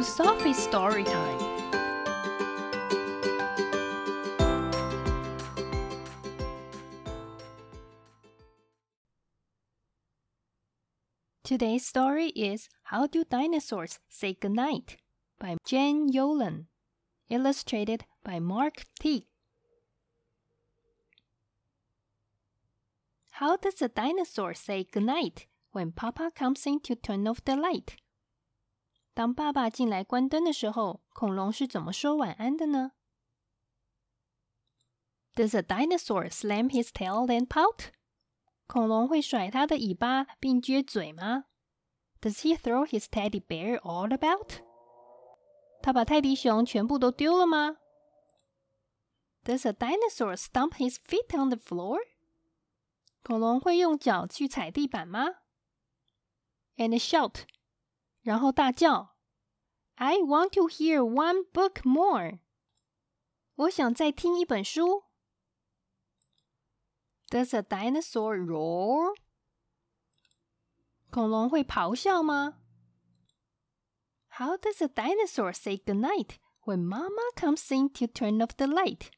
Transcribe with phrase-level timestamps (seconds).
[0.00, 1.38] to Sophie's story time.
[11.44, 14.96] Today's story is How Do Dinosaurs Say Goodnight
[15.38, 16.68] by Jane Yolen,
[17.28, 19.26] illustrated by Mark Teague.
[23.32, 27.96] How does a dinosaur say goodnight when Papa comes in to turn off the light?
[29.19, 32.91] 当爸爸进来关灯的时候，恐龙是怎么说晚安的呢？
[35.35, 37.91] Does a dinosaur slam his tail and pout?
[38.67, 41.45] 恐龙会甩它的尾巴并撅嘴吗？
[42.21, 44.61] Does he throw his teddy bear all about?
[45.81, 47.77] 他把泰迪熊全部都丢了吗？
[49.43, 51.99] Does a dinosaur stomp his feet on the floor?
[53.23, 55.27] 恐龙会用脚去踩地板吗？
[56.77, 57.43] And shout，
[58.22, 59.16] 然后大叫
[59.96, 62.40] ：“I want to hear one book more。”
[63.56, 65.04] 我想再听一本书。
[67.28, 69.14] Does a dinosaur roar？
[71.10, 72.60] 恐龙会咆哮吗
[74.38, 79.08] ？How does a dinosaur say goodnight when Mama comes in to turn off the light？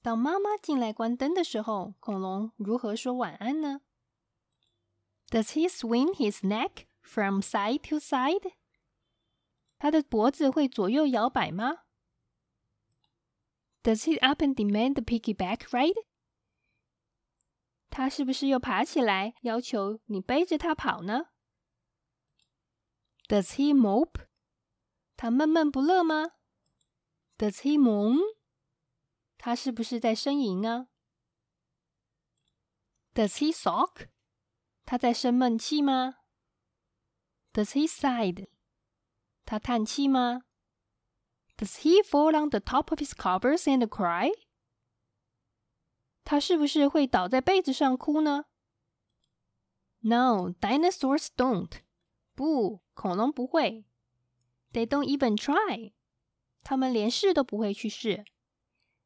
[0.00, 3.82] 当妈妈进来关灯的时候，恐龙如何说晚安呢
[5.31, 8.53] ？Does he swing his neck from side to side？
[9.77, 11.83] 他的脖子会左右摇摆吗？
[13.83, 16.05] Does he up and demand the piggyback ride？
[17.89, 21.29] 他是不是又爬起来要求你背着他跑呢？
[23.27, 24.27] Does he mope？
[25.15, 26.33] 他闷闷不乐吗？
[27.37, 28.19] Does he moan？
[29.37, 30.89] 他是不是在呻吟呢？
[33.13, 34.09] Does he sulk？
[34.85, 36.15] 他在生闷气吗？
[37.53, 38.47] Does he sigh？
[39.45, 40.41] 他叹气吗？
[41.57, 44.31] Does he fall on the top of his covers and cry？
[46.23, 48.45] 他是不是会倒在被子上哭呢？
[49.99, 51.81] No, dinosaurs don't。
[52.35, 53.85] 不，恐龙不会。
[54.71, 55.93] They don't even try。
[56.63, 58.25] 他们连试都不会去试。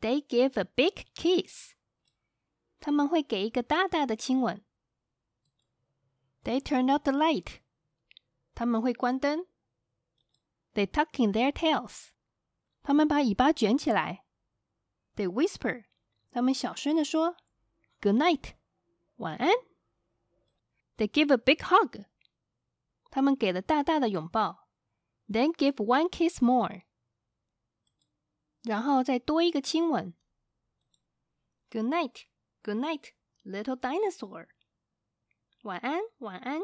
[0.00, 1.74] They give a big kiss.
[2.80, 4.64] 他们会给一个大大的亲吻。
[6.46, 7.60] They turn out the light.
[8.54, 9.46] 他们会关灯。
[10.74, 12.08] They tuck in their tails.
[12.82, 14.24] 他们把尾巴卷起来。
[15.16, 15.84] They whisper.
[16.30, 17.36] 他们小声的说：“
[18.00, 18.54] Good night，
[19.16, 19.50] 晚安。”
[20.96, 22.04] They give a big hug.
[23.10, 24.68] 他们给了大大的拥抱。
[25.28, 26.82] Then give one kiss more.
[28.62, 30.14] 然后再多一个亲吻。
[31.70, 32.24] Good night,
[32.62, 33.10] good night,
[33.44, 34.48] little dinosaur。
[35.66, 36.60] 晚安，晚安，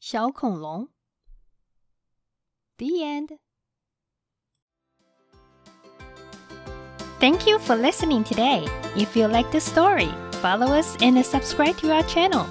[0.00, 0.88] 小恐龙。
[2.78, 3.38] The end.
[7.18, 8.68] Thank you for listening today.
[8.94, 10.10] If you like the story,
[10.42, 12.46] follow us and subscribe to our channel.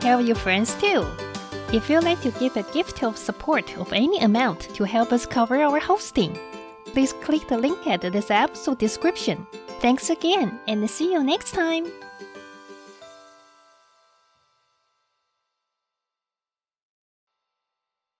[0.00, 1.06] Tell your friends too.
[1.70, 5.26] If you'd like to give a gift of support of any amount to help us
[5.26, 6.36] cover our hosting,
[6.86, 9.46] please click the link at this episode description.
[9.80, 11.86] Thanks again and see you next time!